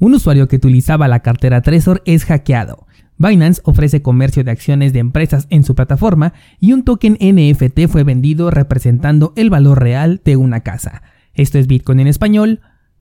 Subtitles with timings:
[0.00, 2.86] Un usuario que utilizaba la cartera Trezor es hackeado.
[3.16, 8.04] Binance ofrece comercio de acciones de empresas en su plataforma y un token NFT fue
[8.04, 11.02] vendido representando el valor real de una casa.
[11.34, 12.60] Esto es Bitcoin en español.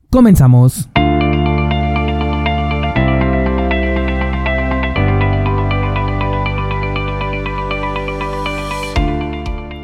[0.10, 0.90] Comenzamos.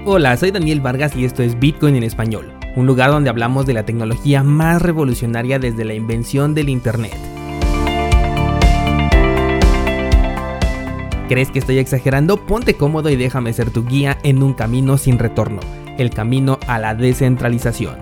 [0.05, 3.73] Hola, soy Daniel Vargas y esto es Bitcoin en español un lugar donde hablamos de
[3.73, 7.15] la tecnología más revolucionaria desde la invención del Internet.
[11.29, 12.37] ¿Crees que estoy exagerando?
[12.37, 15.61] Ponte cómodo y déjame ser tu guía en un camino sin retorno,
[15.97, 17.95] el camino a la descentralización.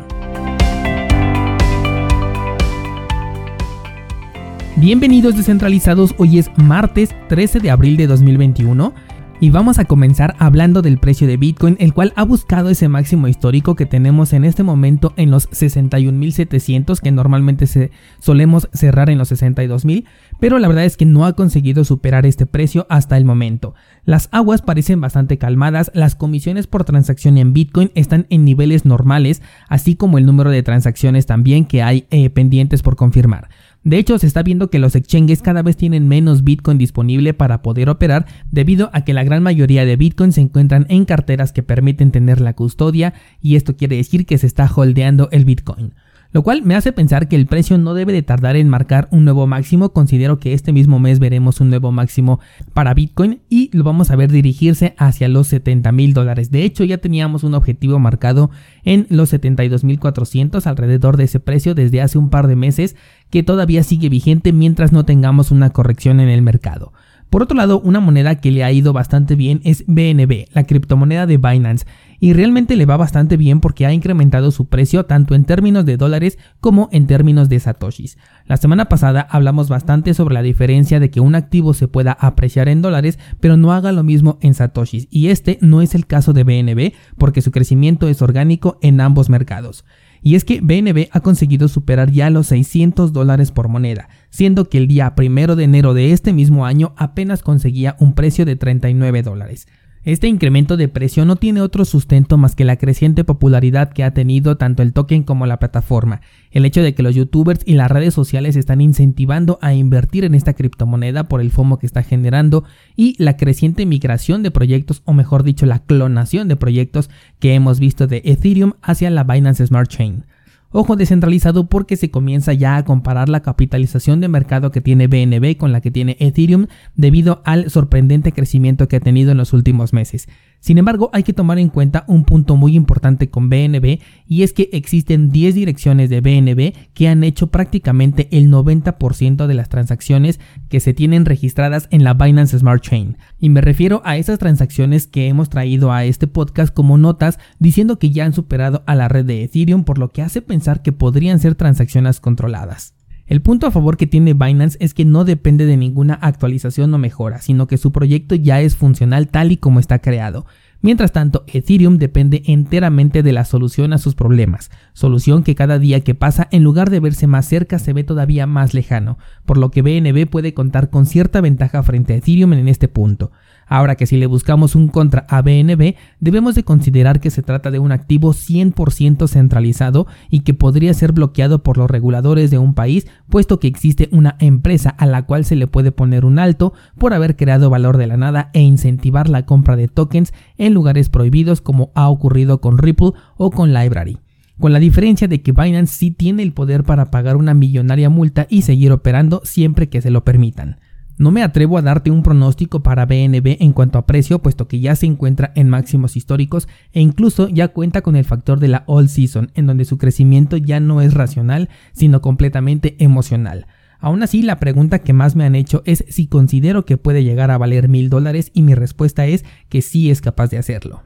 [4.77, 8.93] Bienvenidos descentralizados, hoy es martes 13 de abril de 2021
[9.41, 13.27] y vamos a comenzar hablando del precio de Bitcoin, el cual ha buscado ese máximo
[13.27, 19.17] histórico que tenemos en este momento en los 61.700, que normalmente se solemos cerrar en
[19.17, 20.05] los 62.000,
[20.39, 23.73] pero la verdad es que no ha conseguido superar este precio hasta el momento.
[24.05, 29.41] Las aguas parecen bastante calmadas, las comisiones por transacción en Bitcoin están en niveles normales,
[29.67, 33.49] así como el número de transacciones también que hay eh, pendientes por confirmar.
[33.83, 37.63] De hecho, se está viendo que los exchanges cada vez tienen menos Bitcoin disponible para
[37.63, 41.63] poder operar debido a que la gran mayoría de Bitcoin se encuentran en carteras que
[41.63, 45.93] permiten tener la custodia y esto quiere decir que se está holdeando el Bitcoin
[46.31, 49.25] lo cual me hace pensar que el precio no debe de tardar en marcar un
[49.25, 49.91] nuevo máximo.
[49.91, 52.39] Considero que este mismo mes veremos un nuevo máximo
[52.73, 56.51] para Bitcoin y lo vamos a ver dirigirse hacia los 70 mil dólares.
[56.51, 58.49] De hecho, ya teníamos un objetivo marcado
[58.83, 62.95] en los 72 mil 400 alrededor de ese precio desde hace un par de meses
[63.29, 66.93] que todavía sigue vigente mientras no tengamos una corrección en el mercado.
[67.31, 71.25] Por otro lado, una moneda que le ha ido bastante bien es BNB, la criptomoneda
[71.25, 71.85] de Binance
[72.21, 75.97] y realmente le va bastante bien porque ha incrementado su precio tanto en términos de
[75.97, 78.19] dólares como en términos de satoshis.
[78.45, 82.69] La semana pasada hablamos bastante sobre la diferencia de que un activo se pueda apreciar
[82.69, 86.31] en dólares pero no haga lo mismo en satoshis y este no es el caso
[86.31, 89.83] de BNB porque su crecimiento es orgánico en ambos mercados.
[90.21, 94.77] Y es que BNB ha conseguido superar ya los 600 dólares por moneda, siendo que
[94.77, 99.23] el día primero de enero de este mismo año apenas conseguía un precio de 39
[99.23, 99.67] dólares.
[100.03, 104.15] Este incremento de precio no tiene otro sustento más que la creciente popularidad que ha
[104.15, 107.91] tenido tanto el token como la plataforma, el hecho de que los youtubers y las
[107.91, 112.63] redes sociales están incentivando a invertir en esta criptomoneda por el FOMO que está generando
[112.95, 117.79] y la creciente migración de proyectos o mejor dicho la clonación de proyectos que hemos
[117.79, 120.25] visto de Ethereum hacia la Binance Smart Chain.
[120.73, 125.57] Ojo descentralizado porque se comienza ya a comparar la capitalización de mercado que tiene BNB
[125.57, 129.91] con la que tiene Ethereum debido al sorprendente crecimiento que ha tenido en los últimos
[129.91, 130.29] meses.
[130.61, 134.53] Sin embargo, hay que tomar en cuenta un punto muy importante con BNB y es
[134.53, 140.39] que existen 10 direcciones de BNB que han hecho prácticamente el 90% de las transacciones
[140.69, 143.17] que se tienen registradas en la Binance Smart Chain.
[143.39, 147.97] Y me refiero a esas transacciones que hemos traído a este podcast como notas diciendo
[147.97, 150.91] que ya han superado a la red de Ethereum por lo que hace pensar que
[150.91, 153.00] podrían ser transacciones controladas.
[153.31, 156.97] El punto a favor que tiene Binance es que no depende de ninguna actualización o
[156.97, 160.45] mejora, sino que su proyecto ya es funcional tal y como está creado.
[160.81, 166.01] Mientras tanto, Ethereum depende enteramente de la solución a sus problemas, solución que cada día
[166.01, 169.71] que pasa en lugar de verse más cerca se ve todavía más lejano, por lo
[169.71, 173.31] que BNB puede contar con cierta ventaja frente a Ethereum en este punto.
[173.71, 177.71] Ahora que si le buscamos un contra a BNB, debemos de considerar que se trata
[177.71, 182.73] de un activo 100% centralizado y que podría ser bloqueado por los reguladores de un
[182.73, 186.73] país, puesto que existe una empresa a la cual se le puede poner un alto
[186.97, 191.07] por haber creado valor de la nada e incentivar la compra de tokens en lugares
[191.07, 194.17] prohibidos como ha ocurrido con Ripple o con Library
[194.59, 198.47] con la diferencia de que Binance sí tiene el poder para pagar una millonaria multa
[198.49, 200.77] y seguir operando siempre que se lo permitan.
[201.21, 204.79] No me atrevo a darte un pronóstico para BNB en cuanto a precio, puesto que
[204.79, 208.83] ya se encuentra en máximos históricos e incluso ya cuenta con el factor de la
[208.87, 213.67] all season, en donde su crecimiento ya no es racional, sino completamente emocional.
[213.99, 217.51] Aún así, la pregunta que más me han hecho es si considero que puede llegar
[217.51, 221.03] a valer mil dólares y mi respuesta es que sí es capaz de hacerlo.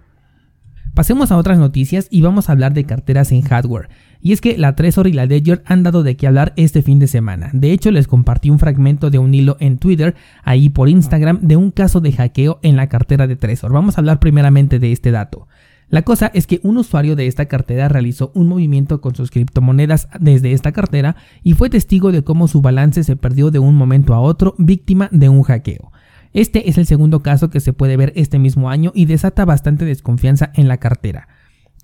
[0.94, 3.90] Pasemos a otras noticias y vamos a hablar de carteras en hardware.
[4.26, 6.98] Y es que la Trezor y la Ledger han dado de qué hablar este fin
[6.98, 7.52] de semana.
[7.54, 11.58] De hecho, les compartí un fragmento de un hilo en Twitter, ahí por Instagram, de
[11.58, 13.72] un caso de hackeo en la cartera de Trezor.
[13.72, 15.48] Vamos a hablar primeramente de este dato.
[15.90, 20.08] La cosa es que un usuario de esta cartera realizó un movimiento con sus criptomonedas
[20.20, 24.16] desde esta cartera y fue testigo de cómo su balance se perdió de un momento
[24.16, 25.92] a otro víctima de un hackeo.
[26.34, 29.86] Este es el segundo caso que se puede ver este mismo año y desata bastante
[29.86, 31.28] desconfianza en la cartera.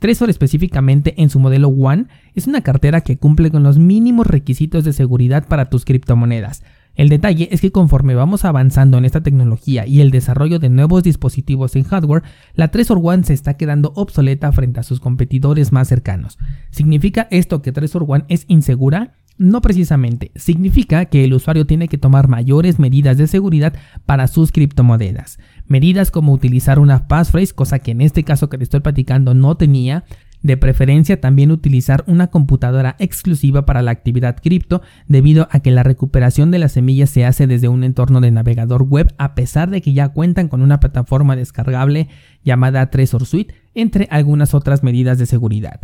[0.01, 4.83] Trezor específicamente en su modelo One es una cartera que cumple con los mínimos requisitos
[4.83, 6.63] de seguridad para tus criptomonedas.
[6.95, 11.03] El detalle es que conforme vamos avanzando en esta tecnología y el desarrollo de nuevos
[11.03, 12.23] dispositivos en hardware,
[12.55, 16.39] la Trezor One se está quedando obsoleta frente a sus competidores más cercanos.
[16.71, 19.13] ¿Significa esto que Trezor One es insegura?
[19.37, 23.73] No precisamente, significa que el usuario tiene que tomar mayores medidas de seguridad
[24.05, 25.39] para sus criptomonedas.
[25.71, 29.55] Medidas como utilizar una passphrase, cosa que en este caso que te estoy platicando no
[29.55, 30.03] tenía,
[30.41, 35.83] de preferencia también utilizar una computadora exclusiva para la actividad cripto debido a que la
[35.83, 39.81] recuperación de las semillas se hace desde un entorno de navegador web a pesar de
[39.81, 42.09] que ya cuentan con una plataforma descargable
[42.43, 45.79] llamada Trezor Suite entre algunas otras medidas de seguridad.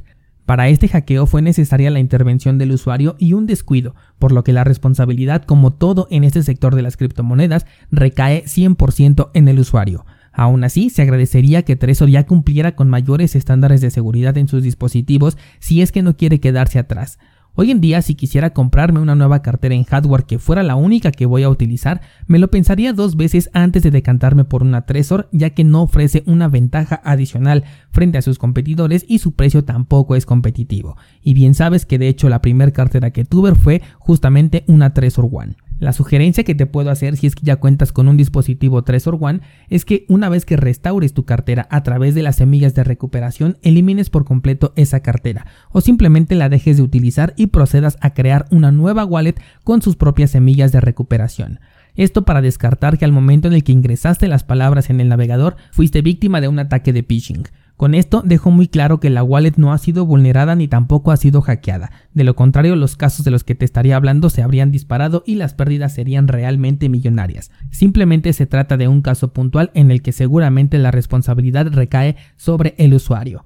[0.47, 4.53] Para este hackeo fue necesaria la intervención del usuario y un descuido, por lo que
[4.53, 10.05] la responsabilidad, como todo en este sector de las criptomonedas, recae 100% en el usuario.
[10.31, 14.63] Aún así, se agradecería que Trezor ya cumpliera con mayores estándares de seguridad en sus
[14.63, 17.19] dispositivos si es que no quiere quedarse atrás.
[17.59, 21.09] Hoy en día, si quisiera comprarme una nueva cartera en hardware que fuera la única
[21.09, 25.27] que voy a utilizar, me lo pensaría dos veces antes de decantarme por una Trezor,
[25.31, 30.15] ya que no ofrece una ventaja adicional frente a sus competidores y su precio tampoco
[30.15, 30.97] es competitivo.
[31.23, 35.27] Y bien sabes que de hecho la primera cartera que tuve fue justamente una Trezor
[35.31, 35.55] One.
[35.79, 39.17] La sugerencia que te puedo hacer si es que ya cuentas con un dispositivo Trezor
[39.21, 42.83] One es que una vez que restaures tu cartera a través de las semillas de
[42.83, 48.15] recuperación, elimines por completo esa cartera o simplemente la dejes de utilizar y procedas a
[48.15, 51.59] crear una nueva wallet con sus propias semillas de recuperación.
[51.95, 55.57] Esto para descartar que al momento en el que ingresaste las palabras en el navegador
[55.71, 57.43] fuiste víctima de un ataque de phishing.
[57.77, 61.17] Con esto dejo muy claro que la wallet no ha sido vulnerada ni tampoco ha
[61.17, 61.91] sido hackeada.
[62.11, 65.35] De lo contrario, los casos de los que te estaría hablando se habrían disparado y
[65.35, 67.51] las pérdidas serían realmente millonarias.
[67.69, 72.73] Simplemente se trata de un caso puntual en el que seguramente la responsabilidad recae sobre
[72.79, 73.45] el usuario.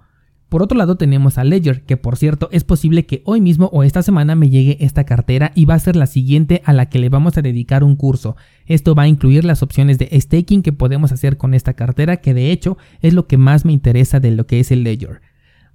[0.51, 3.83] Por otro lado tenemos a Ledger, que por cierto es posible que hoy mismo o
[3.83, 7.00] esta semana me llegue esta cartera y va a ser la siguiente a la que
[7.00, 8.36] le vamos a dedicar un curso.
[8.65, 12.33] Esto va a incluir las opciones de staking que podemos hacer con esta cartera, que
[12.33, 15.21] de hecho es lo que más me interesa de lo que es el Ledger.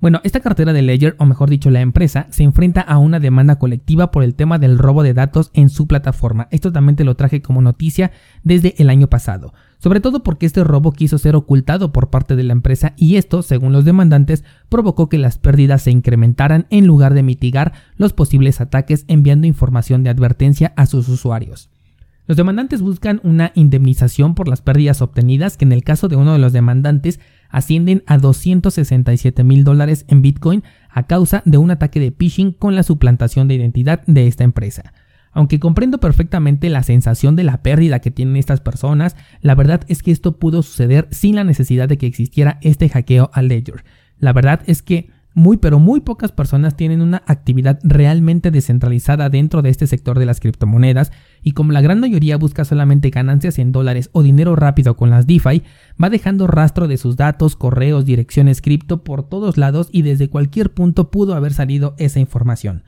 [0.00, 3.58] Bueno, esta cartera de Ledger, o mejor dicho la empresa, se enfrenta a una demanda
[3.58, 6.48] colectiva por el tema del robo de datos en su plataforma.
[6.50, 8.12] Esto también te lo traje como noticia
[8.44, 12.42] desde el año pasado sobre todo porque este robo quiso ser ocultado por parte de
[12.42, 17.14] la empresa y esto, según los demandantes, provocó que las pérdidas se incrementaran en lugar
[17.14, 21.70] de mitigar los posibles ataques enviando información de advertencia a sus usuarios.
[22.26, 26.32] Los demandantes buscan una indemnización por las pérdidas obtenidas que en el caso de uno
[26.32, 27.20] de los demandantes
[27.56, 32.74] ascienden a 267 mil dólares en Bitcoin a causa de un ataque de phishing con
[32.74, 34.92] la suplantación de identidad de esta empresa.
[35.32, 40.02] Aunque comprendo perfectamente la sensación de la pérdida que tienen estas personas, la verdad es
[40.02, 43.84] que esto pudo suceder sin la necesidad de que existiera este hackeo al Ledger.
[44.18, 49.60] La verdad es que muy pero muy pocas personas tienen una actividad realmente descentralizada dentro
[49.60, 51.12] de este sector de las criptomonedas
[51.42, 55.26] y como la gran mayoría busca solamente ganancias en dólares o dinero rápido con las
[55.26, 55.62] DeFi,
[56.02, 60.72] va dejando rastro de sus datos, correos, direcciones cripto por todos lados y desde cualquier
[60.72, 62.82] punto pudo haber salido esa información.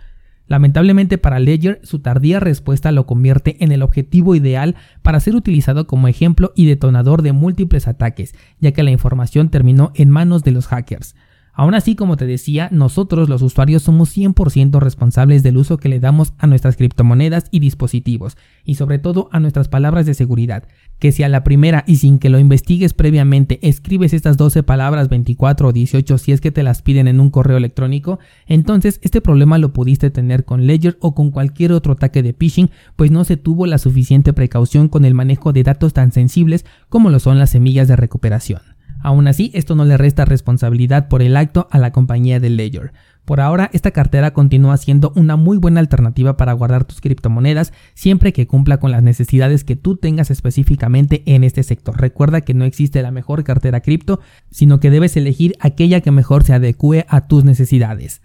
[0.46, 5.86] Lamentablemente para Ledger, su tardía respuesta lo convierte en el objetivo ideal para ser utilizado
[5.86, 10.52] como ejemplo y detonador de múltiples ataques, ya que la información terminó en manos de
[10.52, 11.14] los hackers.
[11.58, 15.98] Aún así, como te decía, nosotros los usuarios somos 100% responsables del uso que le
[15.98, 20.68] damos a nuestras criptomonedas y dispositivos, y sobre todo a nuestras palabras de seguridad,
[21.00, 25.08] que si a la primera y sin que lo investigues previamente escribes estas 12 palabras
[25.08, 29.20] 24 o 18 si es que te las piden en un correo electrónico, entonces este
[29.20, 33.24] problema lo pudiste tener con Ledger o con cualquier otro ataque de phishing, pues no
[33.24, 37.36] se tuvo la suficiente precaución con el manejo de datos tan sensibles como lo son
[37.36, 38.77] las semillas de recuperación.
[39.08, 42.92] Aún así, esto no le resta responsabilidad por el acto a la compañía de Ledger.
[43.24, 48.34] Por ahora, esta cartera continúa siendo una muy buena alternativa para guardar tus criptomonedas siempre
[48.34, 51.98] que cumpla con las necesidades que tú tengas específicamente en este sector.
[51.98, 56.44] Recuerda que no existe la mejor cartera cripto, sino que debes elegir aquella que mejor
[56.44, 58.20] se adecue a tus necesidades.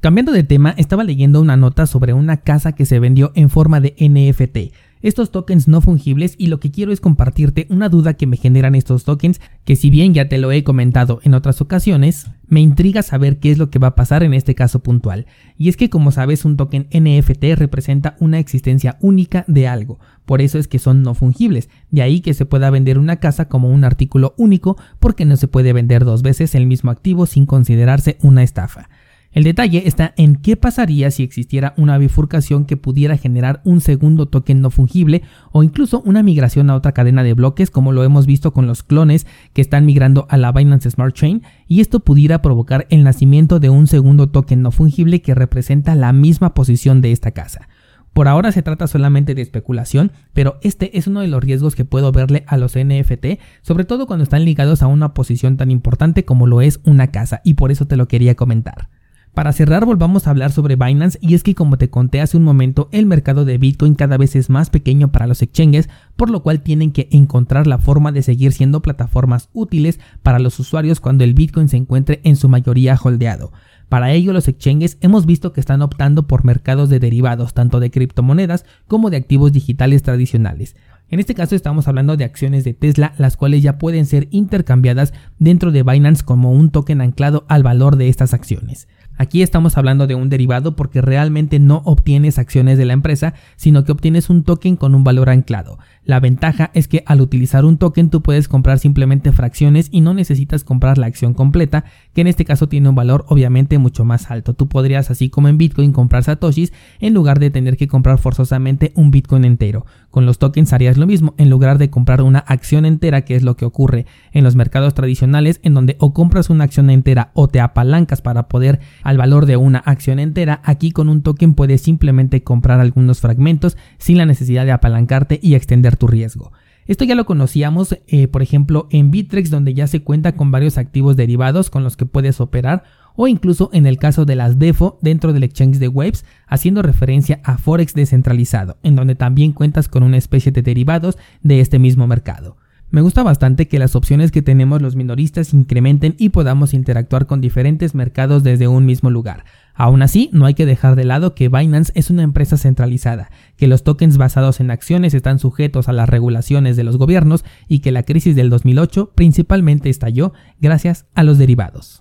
[0.00, 3.80] Cambiando de tema, estaba leyendo una nota sobre una casa que se vendió en forma
[3.80, 8.26] de NFT estos tokens no fungibles y lo que quiero es compartirte una duda que
[8.26, 12.26] me generan estos tokens que si bien ya te lo he comentado en otras ocasiones,
[12.48, 15.26] me intriga saber qué es lo que va a pasar en este caso puntual.
[15.56, 20.42] Y es que como sabes un token NFT representa una existencia única de algo, por
[20.42, 23.70] eso es que son no fungibles, de ahí que se pueda vender una casa como
[23.70, 28.18] un artículo único porque no se puede vender dos veces el mismo activo sin considerarse
[28.20, 28.88] una estafa.
[29.32, 34.26] El detalle está en qué pasaría si existiera una bifurcación que pudiera generar un segundo
[34.26, 35.22] token no fungible
[35.52, 38.82] o incluso una migración a otra cadena de bloques como lo hemos visto con los
[38.82, 43.60] clones que están migrando a la Binance Smart Chain y esto pudiera provocar el nacimiento
[43.60, 47.68] de un segundo token no fungible que representa la misma posición de esta casa.
[48.12, 51.84] Por ahora se trata solamente de especulación, pero este es uno de los riesgos que
[51.84, 56.24] puedo verle a los NFT, sobre todo cuando están ligados a una posición tan importante
[56.24, 58.88] como lo es una casa, y por eso te lo quería comentar.
[59.34, 62.42] Para cerrar volvamos a hablar sobre Binance y es que como te conté hace un
[62.42, 66.42] momento el mercado de Bitcoin cada vez es más pequeño para los exchanges por lo
[66.42, 71.22] cual tienen que encontrar la forma de seguir siendo plataformas útiles para los usuarios cuando
[71.22, 73.52] el Bitcoin se encuentre en su mayoría holdeado.
[73.88, 77.92] Para ello los exchanges hemos visto que están optando por mercados de derivados tanto de
[77.92, 80.74] criptomonedas como de activos digitales tradicionales.
[81.08, 85.12] En este caso estamos hablando de acciones de Tesla, las cuales ya pueden ser intercambiadas
[85.40, 88.86] dentro de Binance como un token anclado al valor de estas acciones.
[89.20, 93.84] Aquí estamos hablando de un derivado porque realmente no obtienes acciones de la empresa, sino
[93.84, 95.78] que obtienes un token con un valor anclado.
[96.10, 100.12] La ventaja es que al utilizar un token tú puedes comprar simplemente fracciones y no
[100.12, 104.28] necesitas comprar la acción completa, que en este caso tiene un valor obviamente mucho más
[104.28, 104.54] alto.
[104.54, 108.90] Tú podrías, así como en Bitcoin, comprar satoshis en lugar de tener que comprar forzosamente
[108.96, 109.86] un Bitcoin entero.
[110.10, 113.44] Con los tokens harías lo mismo, en lugar de comprar una acción entera, que es
[113.44, 117.46] lo que ocurre en los mercados tradicionales, en donde o compras una acción entera o
[117.46, 121.82] te apalancas para poder al valor de una acción entera, aquí con un token puedes
[121.82, 126.50] simplemente comprar algunos fragmentos sin la necesidad de apalancarte y extender tu riesgo.
[126.86, 130.76] Esto ya lo conocíamos, eh, por ejemplo, en Bitrex, donde ya se cuenta con varios
[130.76, 132.82] activos derivados con los que puedes operar,
[133.14, 137.40] o incluso en el caso de las DEFO dentro del exchange de Waves, haciendo referencia
[137.44, 142.08] a Forex descentralizado, en donde también cuentas con una especie de derivados de este mismo
[142.08, 142.56] mercado.
[142.92, 147.40] Me gusta bastante que las opciones que tenemos los minoristas incrementen y podamos interactuar con
[147.40, 149.44] diferentes mercados desde un mismo lugar.
[149.74, 153.68] Aún así, no hay que dejar de lado que Binance es una empresa centralizada, que
[153.68, 157.92] los tokens basados en acciones están sujetos a las regulaciones de los gobiernos y que
[157.92, 161.98] la crisis del 2008 principalmente estalló gracias a los derivados.